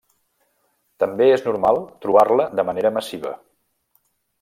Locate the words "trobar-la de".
2.07-2.69